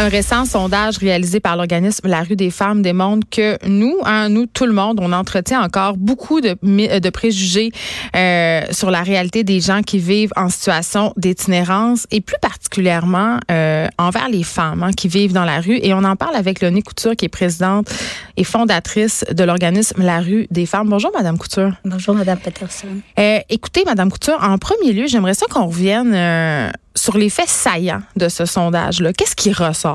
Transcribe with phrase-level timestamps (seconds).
[0.00, 4.46] Un récent sondage réalisé par l'organisme La Rue des Femmes démontre que nous, hein, nous,
[4.46, 6.56] tout le monde, on entretient encore beaucoup de,
[6.98, 7.70] de préjugés
[8.16, 13.88] euh, sur la réalité des gens qui vivent en situation d'itinérance et plus particulièrement euh,
[13.98, 15.78] envers les femmes hein, qui vivent dans la rue.
[15.82, 17.92] Et on en parle avec Léonie Couture, qui est présidente
[18.38, 20.88] et fondatrice de l'organisme La Rue des Femmes.
[20.88, 21.72] Bonjour, Madame Couture.
[21.84, 22.88] Bonjour, Madame Peterson.
[23.18, 27.48] Euh, écoutez, Madame Couture, en premier lieu, j'aimerais ça qu'on revienne euh, sur les faits
[27.48, 29.12] saillants de ce sondage-là.
[29.12, 29.89] Qu'est-ce qui ressort?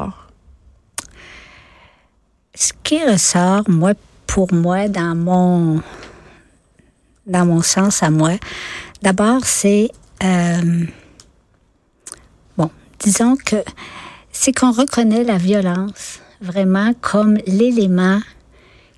[2.54, 3.94] Ce qui ressort, moi,
[4.28, 5.82] pour moi, dans mon,
[7.28, 8.34] dans mon sens à moi,
[9.02, 9.90] d'abord, c'est,
[10.24, 10.86] euh,
[12.58, 13.58] bon, disons que
[14.32, 18.20] c'est qu'on reconnaît la violence vraiment comme l'élément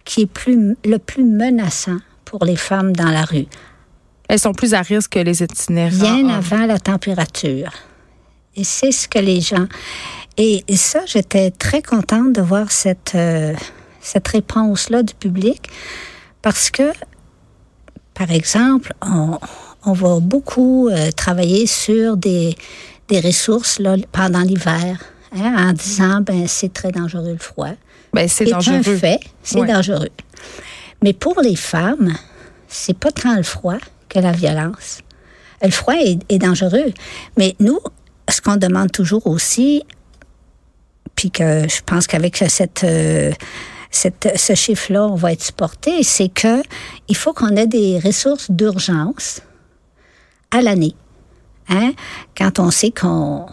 [0.05, 3.45] qui est plus, le plus menaçant pour les femmes dans la rue.
[4.29, 5.97] Elles sont plus à risque que les itinérants.
[5.97, 7.71] Bien avant la température.
[8.55, 9.67] Et c'est ce que les gens...
[10.37, 13.55] Et, ça, j'étais très contente de voir cette, euh,
[14.01, 15.69] cette réponse-là du public
[16.41, 16.91] parce que,
[18.13, 19.39] par exemple, on,
[19.83, 22.55] on va beaucoup euh, travailler sur des,
[23.07, 24.99] des ressources là, pendant l'hiver
[25.35, 27.71] hein, en disant ben c'est très dangereux le froid.
[28.13, 28.77] Ben, c'est dangereux.
[28.77, 30.09] un fait, c'est dangereux.
[31.01, 32.13] Mais pour les femmes,
[32.67, 33.77] c'est pas tant le froid
[34.09, 34.99] que la violence.
[35.61, 36.93] Le froid est, dangereux,
[37.37, 37.79] mais nous,
[38.29, 39.83] ce qu'on demande toujours aussi,
[41.15, 43.31] puis que je pense qu'avec cette, euh,
[43.91, 46.61] cette, ce chiffre-là, on va être supporté, c'est que
[47.07, 49.41] il faut qu'on ait des ressources d'urgence
[50.51, 50.95] à l'année.
[51.69, 51.91] Hein?
[52.35, 53.47] Quand on sait qu'on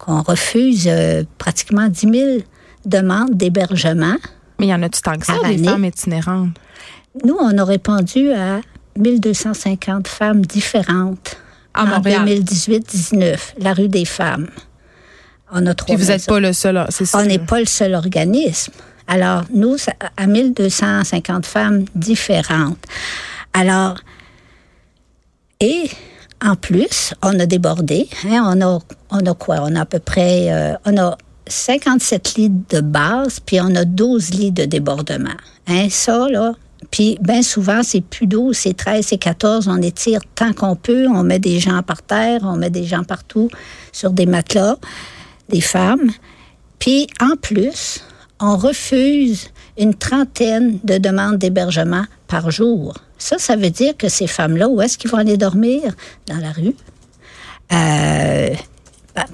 [0.00, 2.38] qu'on refuse euh, pratiquement 10 000
[2.86, 4.16] demandes d'hébergement.
[4.58, 6.56] Mais il y en a-tu tant que ça, des femmes itinérantes?
[7.24, 8.60] Nous, on a répondu à
[8.96, 11.36] 1250 femmes différentes
[11.76, 14.48] en, 2018-19, la rue des femmes.
[15.52, 17.18] On a trois Puis vous n'êtes pas le seul, c'est ça?
[17.18, 18.72] On n'est pas le seul organisme.
[19.06, 19.76] Alors, nous,
[20.16, 22.78] à 1250 femmes différentes.
[23.52, 23.96] Alors,
[25.58, 25.90] et
[26.44, 28.08] en plus, on a débordé.
[28.24, 28.78] Hein, on, a,
[29.10, 29.56] on a quoi?
[29.62, 30.52] On a à peu près...
[30.52, 35.36] Euh, on a 57 lits de base, puis on a 12 lits de débordement.
[35.66, 36.54] Hein, ça, là,
[36.90, 39.68] puis bien souvent, c'est plus 12, c'est 13, c'est 14.
[39.68, 41.06] On étire tant qu'on peut.
[41.08, 43.50] On met des gens par terre, on met des gens partout
[43.92, 44.76] sur des matelas,
[45.50, 46.10] des femmes.
[46.78, 48.02] Puis en plus,
[48.40, 52.94] on refuse une trentaine de demandes d'hébergement par jour.
[53.18, 55.94] Ça, ça veut dire que ces femmes-là, où est-ce qu'ils vont aller dormir?
[56.26, 56.74] Dans la rue.
[57.72, 58.54] Euh,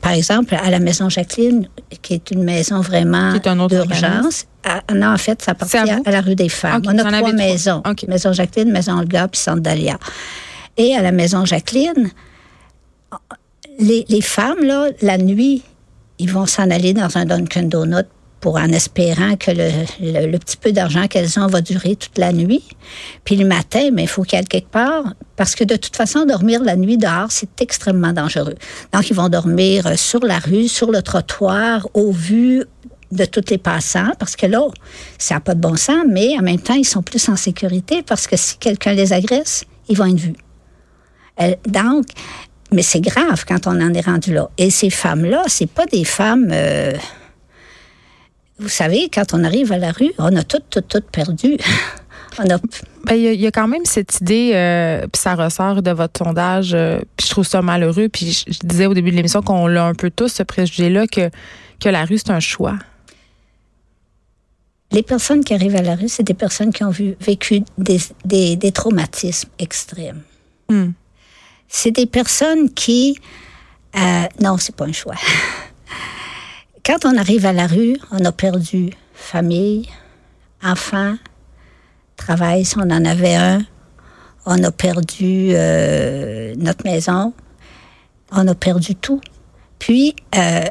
[0.00, 1.69] par exemple, à la maison Jacqueline,
[2.03, 3.33] qui est une maison vraiment
[3.69, 4.47] d'urgence.
[4.65, 6.83] Ah, non, en fait, ça appartient à, la rue des Femmes.
[6.87, 7.83] On a trois maisons.
[8.09, 9.98] Maison Jacqueline, Maison Olga, puis Centre Dalia.
[10.77, 12.10] Et à la maison Jacqueline,
[13.78, 15.62] les, les femmes, là, la nuit,
[16.19, 18.06] ils vont s'en aller dans un Dunkin' Donut
[18.41, 22.62] pour en espérant que le, petit peu d'argent qu'elles ont va durer toute la nuit.
[23.25, 26.62] Puis le matin, mais il faut qu'elles quelque part, parce que de toute façon, dormir
[26.62, 28.54] la nuit dehors, c'est extrêmement dangereux.
[28.93, 32.65] Donc, ils vont dormir euh, sur la rue, sur le trottoir, au vu
[33.12, 34.60] de tous les passants, parce que là,
[35.19, 38.03] ça n'a pas de bon sens, mais en même temps, ils sont plus en sécurité,
[38.03, 40.34] parce que si quelqu'un les agresse, ils vont être vus.
[41.41, 42.06] Euh, donc,
[42.72, 44.50] mais c'est grave quand on en est rendu là.
[44.59, 46.50] Et ces femmes-là, c'est pas des femmes...
[46.53, 46.93] Euh,
[48.59, 51.59] vous savez, quand on arrive à la rue, on a tout, tout, tout perdu.
[53.04, 56.75] Ben, il y, a quand même cette idée, euh, puis ça ressort de votre sondage,
[56.75, 58.09] euh, puis je trouve ça malheureux.
[58.09, 61.31] Puis je, disais au début de l'émission qu'on l'a un peu tous, ce préjugé-là, que,
[61.81, 62.78] que la rue, c'est un choix.
[64.93, 68.00] Les personnes qui arrivent à la rue, c'est des personnes qui ont vu, vécu des,
[68.25, 70.22] des, traumatismes extrêmes.
[70.69, 70.91] Hmm.
[71.69, 73.19] C'est des personnes qui...
[73.97, 75.15] Euh, non, c'est pas un choix.
[76.84, 79.88] Quand on arrive à la rue, on a perdu famille,
[80.62, 81.16] enfants,
[82.16, 83.62] travail si on en avait un.
[84.44, 87.32] On a perdu euh, notre maison.
[88.31, 89.21] On a perdu tout.
[89.78, 90.65] Puis, euh,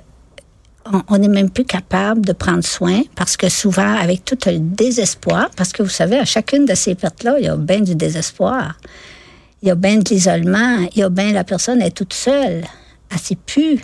[1.09, 5.49] on n'est même plus capable de prendre soin parce que souvent, avec tout le désespoir,
[5.57, 8.77] parce que vous savez, à chacune de ces pertes-là, il y a bien du désespoir.
[9.61, 10.77] Il y a bien de l'isolement.
[10.93, 12.63] Il y a bien la personne est toute seule.
[13.09, 13.79] Elle ne sait plus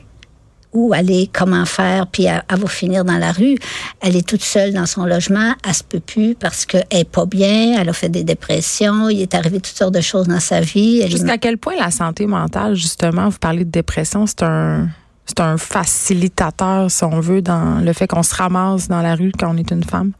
[0.73, 3.57] où aller, comment faire, puis elle, va finir dans la rue.
[3.99, 7.25] Elle est toute seule dans son logement, elle se peut plus parce qu'elle est pas
[7.25, 10.61] bien, elle a fait des dépressions, il est arrivé toutes sortes de choses dans sa
[10.61, 11.09] vie.
[11.09, 14.87] Jusqu'à quel point la santé mentale, justement, vous parlez de dépression, c'est un
[15.25, 19.31] c'est un facilitateur, si on veut, dans le fait qu'on se ramasse dans la rue
[19.37, 20.11] quand on est une femme?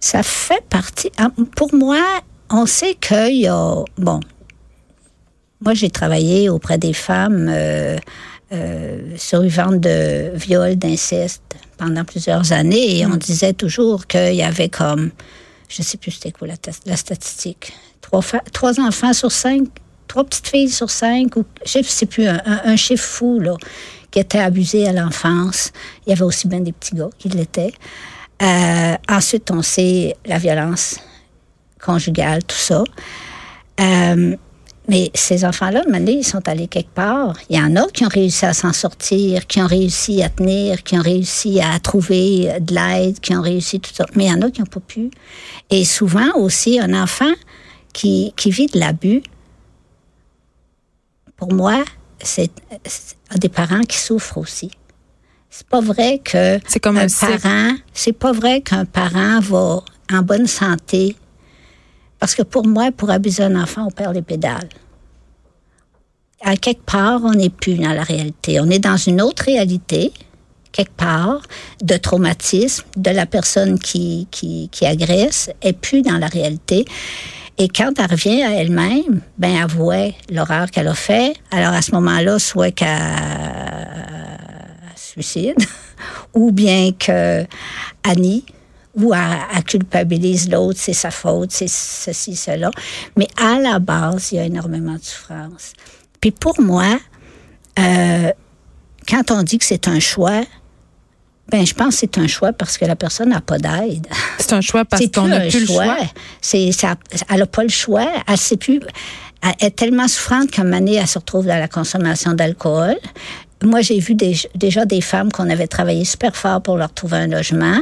[0.00, 1.12] Ça fait partie.
[1.16, 2.00] Ah, pour moi,
[2.50, 3.84] on sait qu'il y a.
[3.98, 4.18] Bon,
[5.64, 7.48] moi, j'ai travaillé auprès des femmes.
[8.52, 13.18] Euh, survivante de viol, d'inceste pendant plusieurs années et on mm.
[13.18, 15.10] disait toujours qu'il y avait comme,
[15.70, 16.48] je ne sais plus c'était quoi
[16.84, 17.72] la, statistique,
[18.02, 18.20] trois,
[18.52, 19.68] trois enfants sur cinq,
[20.06, 23.56] trois petites filles sur cinq, ou je ne sais plus, un, chiffre fou, là,
[24.10, 25.72] qui étaient abusés à l'enfance.
[26.06, 27.72] Il y avait aussi bien des petits gars qui l'étaient.
[28.42, 30.98] Euh, ensuite, on sait la violence
[31.82, 32.84] conjugale, tout ça.
[33.80, 34.36] Euh,
[34.88, 37.36] mais ces enfants-là, maintenant, ils sont allés quelque part.
[37.48, 40.82] Il y en a qui ont réussi à s'en sortir, qui ont réussi à tenir,
[40.82, 44.06] qui ont réussi à trouver de l'aide, qui ont réussi tout ça.
[44.16, 45.10] Mais il y en a qui n'ont pas pu.
[45.70, 47.32] Et souvent aussi, un enfant
[47.92, 49.22] qui, qui vit de l'abus,
[51.36, 51.84] pour moi,
[52.20, 52.50] c'est
[53.36, 54.70] des parents qui souffrent aussi.
[55.48, 60.22] C'est pas vrai que c'est comme un, parent, c'est pas vrai qu'un parent va en
[60.22, 61.14] bonne santé
[62.22, 64.68] parce que pour moi, pour abuser un enfant, on perd les pédales.
[66.40, 68.60] À quelque part, on n'est plus dans la réalité.
[68.60, 70.12] On est dans une autre réalité,
[70.70, 71.42] quelque part,
[71.82, 76.84] de traumatisme, de la personne qui, qui, qui agresse, et plus dans la réalité.
[77.58, 81.34] Et quand elle revient à elle-même, ben, elle voit l'horreur qu'elle a fait.
[81.50, 82.88] Alors, à ce moment-là, soit qu'elle
[84.94, 85.58] suicide,
[86.34, 87.44] ou bien que
[88.04, 88.44] Annie,
[88.94, 92.70] ou elle, culpabilise l'autre, c'est sa faute, c'est ceci, cela.
[93.16, 95.72] Mais à la base, il y a énormément de souffrance.
[96.20, 96.98] Puis pour moi,
[97.78, 98.30] euh,
[99.08, 100.42] quand on dit que c'est un choix,
[101.50, 104.06] ben je pense que c'est un choix parce que la personne n'a pas d'aide.
[104.38, 105.96] C'est un choix parce qu'on n'a plus le choix.
[106.40, 106.70] C'est,
[107.28, 108.08] elle n'a pas le choix.
[108.26, 108.80] Elle sait plus.
[109.42, 112.96] Elle est tellement souffrante qu'à donné, elle se retrouve dans la consommation d'alcool.
[113.62, 117.26] Moi, j'ai vu déjà des femmes qu'on avait travaillé super fort pour leur trouver un
[117.26, 117.78] logement.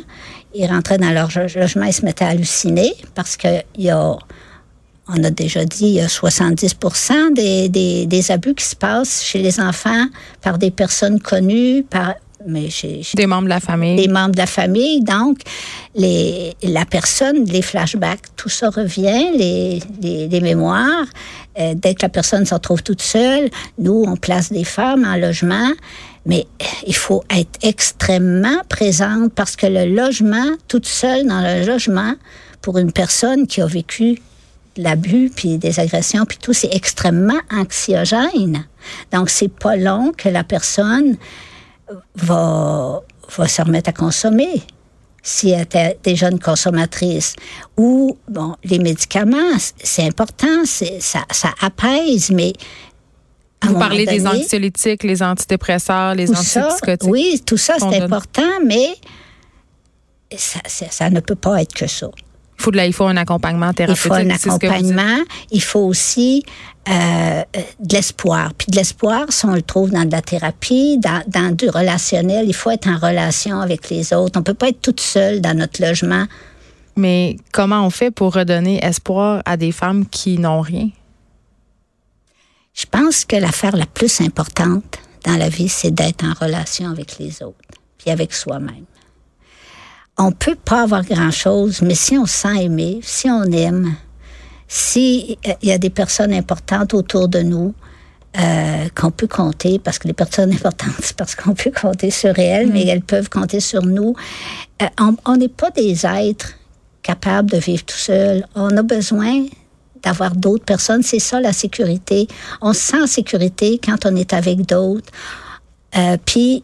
[0.55, 4.17] Ils rentraient dans leur logement et se mettaient à halluciner parce qu'il y a,
[5.09, 6.77] on a déjà dit, il y a 70
[7.33, 10.07] des, des, des, abus qui se passent chez les enfants
[10.43, 12.15] par des personnes connues, par,
[12.47, 13.97] mais chez, des membres de la famille.
[13.97, 15.03] Des membres de la famille.
[15.03, 15.39] Donc,
[15.95, 21.07] les, la personne, les flashbacks, tout ça revient, les, les, les mémoires.
[21.59, 25.17] Euh, dès que la personne se retrouve toute seule, nous, on place des femmes en
[25.17, 25.71] logement.
[26.27, 26.47] Mais
[26.87, 32.15] il faut être extrêmement présente parce que le logement, toute seule dans le logement,
[32.61, 34.21] pour une personne qui a vécu
[34.77, 38.67] l'abus, puis des agressions, puis tout, c'est extrêmement anxiogène.
[39.13, 41.17] Donc, c'est pas long que la personne
[42.15, 43.03] va,
[43.37, 44.63] va se remettre à consommer
[45.23, 47.35] si elle était déjà une consommatrice.
[47.77, 52.53] Ou, bon, les médicaments, c'est important, ça, ça apaise, mais
[53.63, 57.11] vous parlez des anxiolytiques, les antidépresseurs, les antipsychotiques.
[57.11, 58.95] oui, tout ça, c'est important, mais
[60.37, 62.09] ça, ça, ne peut pas être que ça.
[62.59, 64.05] Il faut, de il faut un accompagnement thérapeutique.
[64.05, 65.25] Il faut un accompagnement.
[65.51, 66.45] Il faut aussi
[66.89, 67.43] euh,
[67.81, 68.53] de l'espoir.
[68.57, 72.47] Puis de l'espoir, si on le trouve dans de la thérapie, dans, dans, du relationnel,
[72.47, 74.39] il faut être en relation avec les autres.
[74.39, 76.27] On peut pas être toute seule dans notre logement.
[76.97, 80.91] Mais comment on fait pour redonner espoir à des femmes qui n'ont rien?
[82.75, 87.19] Je pense que l'affaire la plus importante dans la vie, c'est d'être en relation avec
[87.19, 87.59] les autres,
[87.99, 88.85] puis avec soi-même.
[90.19, 93.95] On peut pas avoir grand-chose, mais si on se sent aimé, si on aime,
[94.69, 97.75] s'il y a des personnes importantes autour de nous,
[98.39, 102.39] euh, qu'on peut compter, parce que les personnes importantes, c'est parce qu'on peut compter sur
[102.39, 102.89] elles, mais mm.
[102.89, 104.15] elles peuvent compter sur nous.
[104.81, 104.87] Euh,
[105.27, 106.55] on n'est pas des êtres
[107.03, 108.47] capables de vivre tout seuls.
[108.55, 109.47] On a besoin
[110.03, 111.03] d'avoir d'autres personnes.
[111.03, 112.29] C'est ça la sécurité.
[112.61, 115.11] On se sent en sécurité quand on est avec d'autres.
[115.97, 116.63] Euh, puis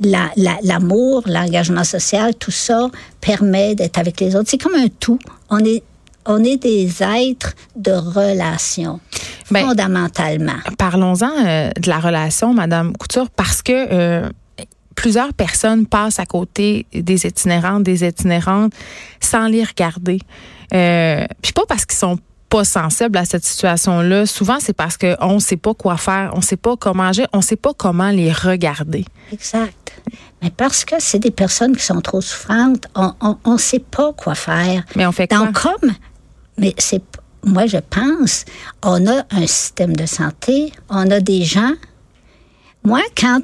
[0.00, 2.88] l'amour, l'engagement social, tout ça
[3.20, 4.48] permet d'être avec les autres.
[4.48, 5.18] C'est comme un tout.
[5.50, 5.82] On est
[6.26, 9.00] on est des êtres de relation,
[9.50, 10.56] ben, fondamentalement.
[10.78, 14.30] Parlons-en euh, de la relation, Madame Couture, parce que euh,
[14.94, 18.72] plusieurs personnes passent à côté des itinérantes, des itinérantes,
[19.20, 20.18] sans les regarder.
[20.74, 24.26] Euh, puis pas parce qu'ils sont pas sensibles à cette situation-là.
[24.26, 27.26] Souvent, c'est parce qu'on ne sait pas quoi faire, on ne sait pas comment agir,
[27.32, 29.04] on ne sait pas comment les regarder.
[29.32, 29.92] Exact.
[30.42, 34.34] Mais parce que c'est des personnes qui sont trop souffrantes, on ne sait pas quoi
[34.34, 34.84] faire.
[34.94, 35.38] Mais on fait quoi?
[35.38, 35.92] Donc, comme,
[36.58, 37.02] mais c'est,
[37.44, 38.44] moi, je pense,
[38.82, 41.72] on a un système de santé, on a des gens.
[42.84, 43.40] Moi, quand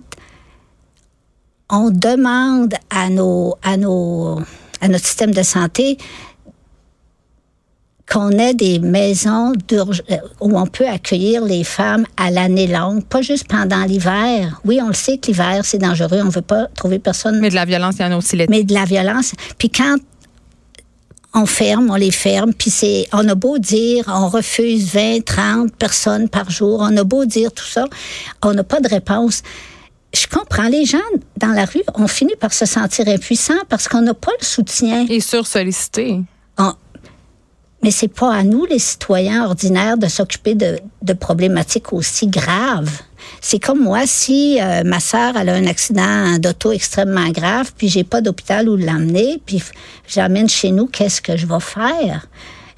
[1.70, 4.40] on demande à nos, à nos,
[4.80, 5.98] à notre système de santé
[8.10, 9.84] qu'on ait des maisons euh,
[10.40, 14.60] où on peut accueillir les femmes à l'année longue, pas juste pendant l'hiver.
[14.64, 17.38] Oui, on le sait que l'hiver, c'est dangereux, on veut pas trouver personne.
[17.40, 18.50] Mais de la violence, il y en a aussi l'été.
[18.50, 19.32] Mais de la violence.
[19.58, 19.96] Puis quand
[21.34, 25.72] on ferme, on les ferme, puis c'est, on a beau dire, on refuse 20, 30
[25.76, 27.86] personnes par jour, on a beau dire tout ça,
[28.42, 29.42] on n'a pas de réponse.
[30.12, 30.98] Je comprends, les gens
[31.36, 35.06] dans la rue ont fini par se sentir impuissants parce qu'on n'a pas le soutien.
[35.08, 36.18] Et sursollicités.
[37.82, 43.00] Mais c'est pas à nous, les citoyens ordinaires, de s'occuper de, de, problématiques aussi graves.
[43.40, 48.04] C'est comme moi, si euh, ma sœur a un accident d'auto extrêmement grave, puis j'ai
[48.04, 49.62] pas d'hôpital où l'emmener, puis
[50.06, 52.26] j'amène chez nous, qu'est-ce que je vais faire?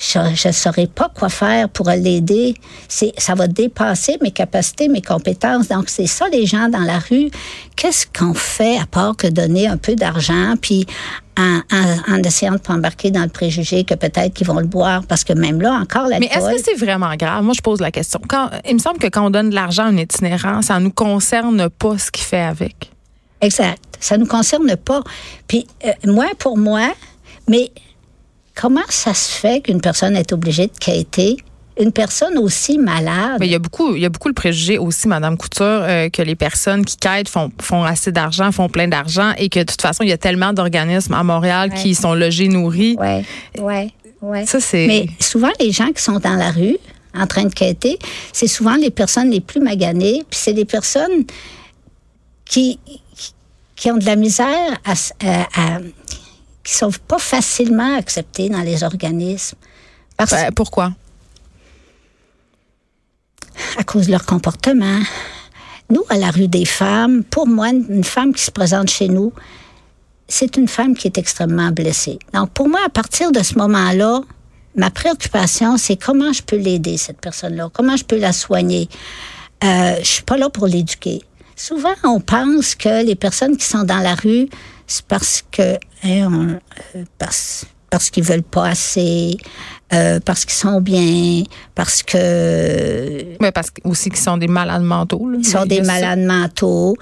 [0.03, 2.55] Je ne saurais pas quoi faire pour l'aider.
[2.89, 5.69] Ça va dépasser mes capacités, mes compétences.
[5.69, 7.31] Donc, c'est ça, les gens dans la rue.
[7.77, 10.87] Qu'est-ce qu'on fait à part que donner un peu d'argent, puis
[11.39, 14.67] en, en, en, essayant de pas embarquer dans le préjugé que peut-être qu'ils vont le
[14.67, 17.45] boire, parce que même là, encore la Mais est-ce que c'est vraiment grave?
[17.45, 18.21] Moi, je pose la question.
[18.29, 20.85] Quand, il me semble que quand on donne de l'argent à un itinérant, ça ne
[20.85, 22.91] nous concerne pas ce qu'il fait avec.
[23.41, 23.81] Exact.
[24.01, 25.03] Ça ne nous concerne pas.
[25.47, 26.93] Puis, euh, moi, pour moi,
[27.49, 27.71] mais
[28.63, 31.37] comment ça se fait qu'une personne est obligée de quitter
[31.81, 33.39] une personne aussi malade?
[33.41, 36.09] Mais il y a beaucoup, il y a beaucoup le préjugé aussi, Madame Couture, euh,
[36.11, 39.65] que les personnes qui quittent font, font assez d'argent, font plein d'argent, et que de
[39.65, 42.97] toute façon, il y a tellement d'organismes à Montréal qui sont logés, nourris.
[43.01, 43.25] Oui,
[43.59, 44.47] oui, oui.
[44.47, 44.87] Ça c'est.
[44.87, 46.77] Mais souvent, les gens qui sont dans la rue,
[47.19, 47.99] en train de quitter,
[48.33, 51.25] c'est souvent les personnes les plus maganées, puis c'est des personnes
[52.45, 52.79] qui,
[53.75, 54.93] qui ont de la misère à,
[55.57, 55.79] à
[56.65, 59.57] qui sont pas facilement acceptés dans les organismes.
[60.17, 60.93] Parce, ben, pourquoi?
[63.79, 65.01] À cause de leur comportement.
[65.91, 69.33] Nous, à la rue des femmes, pour moi, une femme qui se présente chez nous,
[70.29, 72.19] c'est une femme qui est extrêmement blessée.
[72.33, 74.23] Donc, pour moi, à partir de ce moment-là,
[74.75, 78.89] ma préoccupation, c'est comment je peux l'aider, cette personne-là, comment je peux la soigner?
[79.63, 81.23] Euh, je suis pas là pour l'éduquer.
[81.57, 84.49] Souvent, on pense que les personnes qui sont dans la rue,
[84.87, 86.59] c'est parce que hein,
[86.95, 89.37] euh, parce, parce qu'ils veulent pas assez,
[89.93, 91.43] euh, parce qu'ils sont bien,
[91.75, 93.37] parce que.
[93.41, 95.31] Mais parce aussi qu'ils sont des malades mentaux.
[95.39, 96.97] Ils sont des malades mentaux,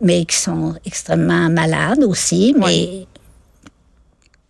[0.00, 2.54] mais qui sont extrêmement malades aussi.
[2.58, 3.06] Mais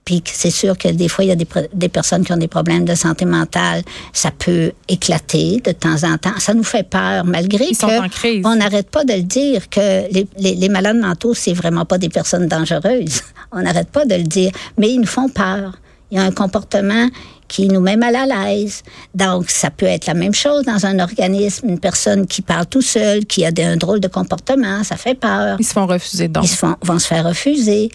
[0.05, 2.49] puis c'est sûr que des fois, il y a des, des, personnes qui ont des
[2.49, 3.83] problèmes de santé mentale.
[4.13, 6.39] Ça peut éclater de temps en temps.
[6.39, 10.27] Ça nous fait peur, malgré Ils que on n'arrête pas de le dire que les,
[10.37, 13.23] les, les malades mentaux, c'est vraiment pas des personnes dangereuses.
[13.53, 15.79] On n'arrête pas de le dire, mais ils nous font peur.
[16.15, 17.09] Il y a un comportement
[17.49, 18.85] qui nous met mal à l'aise.
[19.17, 22.83] Donc, ça peut être la même chose dans un organisme, une personne qui parle tout
[22.83, 25.57] seul, qui a un drôle de comportement, ça fait peur.
[25.59, 26.45] Ils se font refuser donc.
[26.45, 27.91] Ils se font, vont se faire refuser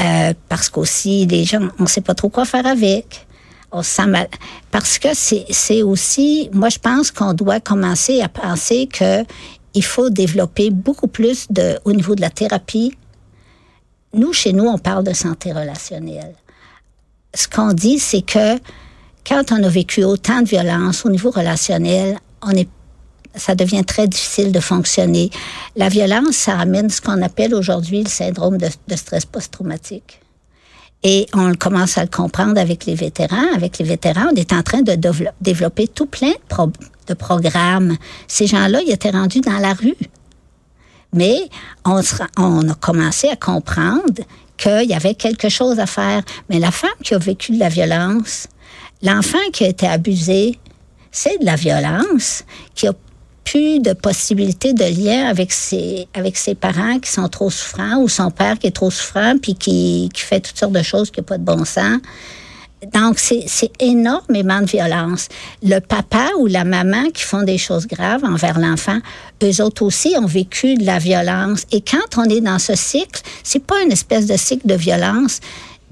[0.00, 3.26] euh, parce qu'aussi les gens, on ne sait pas trop quoi faire avec.
[3.72, 4.28] On se sent mal.
[4.70, 9.24] Parce que c'est aussi, moi je pense qu'on doit commencer à penser que
[9.74, 12.96] il faut développer beaucoup plus de, au niveau de la thérapie.
[14.12, 16.36] Nous, chez nous, on parle de santé relationnelle.
[17.34, 18.58] Ce qu'on dit, c'est que
[19.26, 22.68] quand on a vécu autant de violence au niveau relationnel, on est
[23.36, 25.30] ça devient très difficile de fonctionner.
[25.76, 30.20] La violence, ça amène ce qu'on appelle aujourd'hui le syndrome de, stress post-traumatique.
[31.02, 33.52] Et on commence à le comprendre avec les vétérans.
[33.54, 34.96] Avec les vétérans, on est en train de
[35.40, 36.72] développer tout plein de,
[37.08, 37.96] de programmes.
[38.26, 39.96] Ces gens-là, ils étaient rendus dans la rue.
[41.12, 41.48] Mais
[41.84, 41.98] on
[42.68, 44.22] a commencé à comprendre
[44.64, 46.22] qu'il y avait quelque chose à faire.
[46.48, 48.48] Mais la femme qui a vécu de la violence,
[49.04, 50.58] L'enfant qui a été abusé,
[51.12, 52.42] c'est de la violence,
[52.74, 52.94] qui a
[53.44, 58.08] plus de possibilités de lien avec ses, avec ses parents qui sont trop souffrants ou
[58.08, 61.20] son père qui est trop souffrant puis qui, qui fait toutes sortes de choses qui
[61.20, 61.98] n'ont pas de bon sens.
[62.92, 65.28] Donc, c'est énormément de violence.
[65.62, 68.98] Le papa ou la maman qui font des choses graves envers l'enfant,
[69.42, 71.64] eux autres aussi ont vécu de la violence.
[71.72, 75.40] Et quand on est dans ce cycle, c'est pas une espèce de cycle de violence,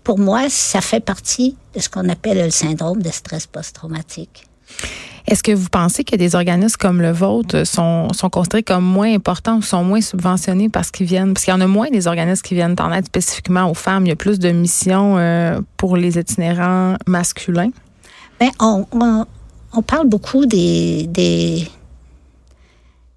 [0.05, 4.45] pour moi, ça fait partie de ce qu'on appelle le syndrome de stress post-traumatique.
[5.27, 9.13] Est-ce que vous pensez que des organismes comme le vôtre sont, sont considérés comme moins
[9.15, 12.07] importants ou sont moins subventionnés parce qu'ils viennent, parce qu'il y en a moins des
[12.07, 14.05] organismes qui viennent en aide spécifiquement aux femmes.
[14.07, 17.71] Il y a plus de missions euh, pour les itinérants masculins.
[18.41, 19.25] Bien, on, on,
[19.73, 21.69] on parle beaucoup des, des,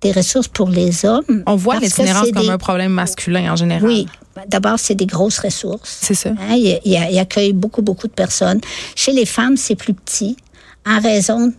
[0.02, 1.44] des ressources pour les hommes.
[1.48, 3.84] On voit l'itinérance comme un problème masculin en général.
[3.86, 4.08] Oui.
[4.48, 6.00] D'abord, c'est des grosses ressources.
[6.02, 6.30] C'est ça.
[6.30, 8.60] Hein, il, il, accueille beaucoup, beaucoup de personnes.
[8.94, 10.36] Chez les femmes, c'est plus petit
[10.86, 11.54] en raison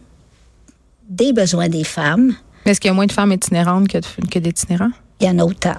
[1.08, 2.34] des besoins des femmes.
[2.64, 3.98] Mais est-ce qu'il y a moins de femmes itinérantes que,
[4.28, 4.90] que d'itinérants?
[5.20, 5.76] Il y en a autant.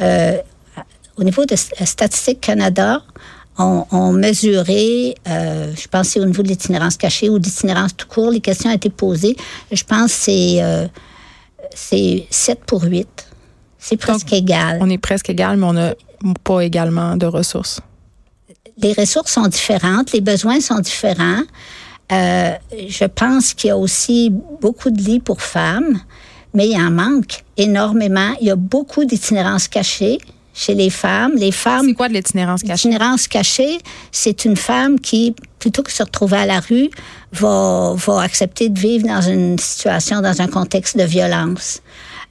[0.00, 0.38] Euh,
[1.16, 3.02] au niveau de Statistique Canada,
[3.58, 8.08] on, on mesurait, euh, je pense c'est au niveau de l'itinérance cachée ou d'itinérance tout
[8.08, 9.36] court, les questions ont été posées.
[9.70, 10.62] Je pense que c'est...
[10.62, 10.86] Euh,
[11.74, 13.26] c'est 7 pour 8.
[13.78, 14.78] C'est presque égal.
[14.80, 15.94] On est presque égal, mais on n'a
[16.42, 17.80] pas également de ressources.
[18.78, 21.42] les ressources sont différentes, les besoins sont différents.
[22.12, 22.52] Euh,
[22.88, 24.30] je pense qu'il y a aussi
[24.60, 26.00] beaucoup de lits pour femmes,
[26.52, 28.34] mais il en manque énormément.
[28.40, 30.18] Il y a beaucoup d'itinérance cachée
[30.52, 31.32] chez les femmes.
[31.36, 31.86] Les femmes.
[31.88, 32.88] C'est quoi de l'itinérance cachée?
[32.88, 33.78] L'itinérance cachée,
[34.12, 36.90] c'est une femme qui, plutôt que de se retrouver à la rue,
[37.32, 41.80] va, va accepter de vivre dans une situation, dans un contexte de violence.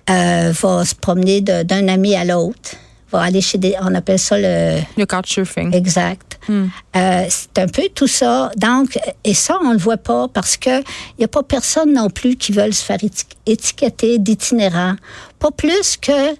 [0.10, 2.75] Euh, va se promener d'un ami à l'autre
[3.13, 3.75] va aller chez des.
[3.82, 4.82] On appelle ça le.
[4.98, 5.74] Le couchsurfing.
[5.74, 6.33] Exact.
[6.48, 6.68] Hmm.
[6.96, 8.52] Euh, c'est un peu tout ça.
[8.58, 12.10] Donc, et ça, on le voit pas parce que il y a pas personne non
[12.10, 12.98] plus qui veut se faire
[13.46, 14.96] étiqueter d'itinérant.
[15.40, 16.36] Pas plus que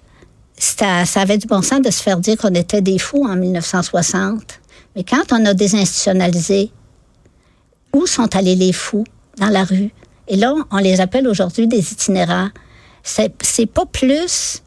[0.56, 3.36] ça, ça avait du bon sens de se faire dire qu'on était des fous en
[3.36, 4.60] 1960.
[4.96, 6.70] Mais quand on a désinstitutionnalisé,
[7.92, 9.04] où sont allés les fous?
[9.38, 9.90] Dans la rue?
[10.28, 12.50] Et là, on les appelle aujourd'hui des itinérants.
[13.02, 14.62] C'est pas plus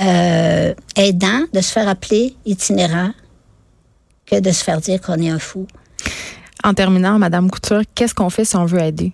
[0.00, 3.12] euh, aidant de se faire appeler itinérant
[4.26, 5.66] que de se faire dire qu'on est un fou.
[6.62, 9.12] En terminant, Madame Couture, qu'est-ce qu'on fait si on veut aider?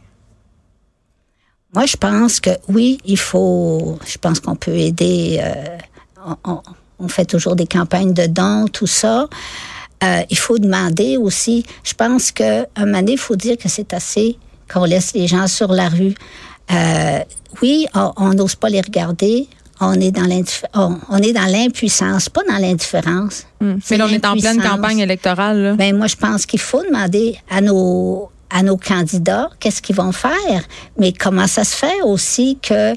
[1.74, 3.98] Moi, je pense que oui, il faut.
[4.06, 5.40] Je pense qu'on peut aider.
[5.42, 5.78] Euh,
[6.98, 9.28] on, fait toujours des campagnes de dons, tout ça.
[10.02, 11.64] Euh, il faut demander aussi.
[11.82, 14.36] Je pense qu'à un moment donné, il faut dire que c'est assez
[14.72, 16.14] qu'on laisse les gens sur la rue.
[16.72, 17.20] Euh,
[17.62, 19.48] oui, on n'ose pas les regarder
[19.80, 20.28] on est dans
[20.74, 23.46] on, est dans l'impuissance, pas dans l'indifférence.
[23.60, 23.76] Hmm.
[23.90, 25.74] Mais là, on est en pleine campagne électorale.
[25.78, 30.12] Ben moi, je pense qu'il faut demander à nos à nos candidats qu'est-ce qu'ils vont
[30.12, 30.62] faire,
[30.98, 32.94] mais comment ça se fait aussi que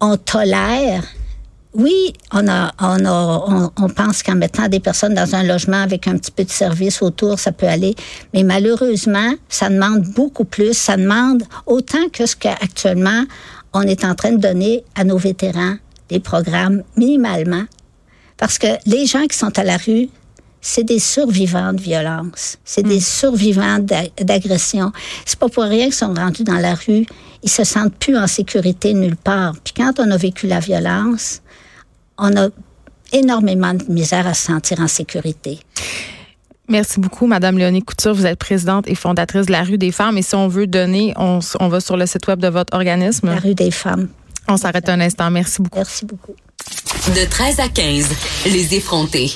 [0.00, 1.02] on tolère.
[1.72, 6.06] Oui, on a, on a, on, pense qu'en mettant des personnes dans un logement avec
[6.06, 7.96] un petit peu de service autour, ça peut aller.
[8.32, 10.74] Mais malheureusement, ça demande beaucoup plus.
[10.74, 13.24] Ça demande autant que ce qu'actuellement
[13.74, 15.74] on est en train de donner à nos vétérans
[16.14, 17.64] des programmes minimalement,
[18.36, 20.08] parce que les gens qui sont à la rue,
[20.60, 23.10] c'est des survivants de violence, c'est des hmm.
[23.20, 23.78] survivants
[24.20, 24.92] d'agression.
[25.26, 27.04] C'est pas pour rien qu'ils sont rendus dans la rue,
[27.42, 29.54] ils se sentent plus en sécurité nulle part.
[29.62, 31.42] Puis quand on a vécu la violence,
[32.16, 32.48] on a
[33.12, 35.58] énormément de misère à se sentir en sécurité.
[36.68, 38.14] Merci beaucoup, Madame Léonie Couture.
[38.14, 40.16] Vous êtes présidente et fondatrice de la Rue des Femmes.
[40.16, 43.26] Et si on veut donner, on, on va sur le site web de votre organisme.
[43.26, 44.08] La Rue des Femmes.
[44.48, 45.30] On s'arrête un instant.
[45.30, 45.78] Merci beaucoup.
[45.78, 46.34] Merci beaucoup.
[47.08, 48.08] De 13 à 15,
[48.46, 49.30] les effrontés.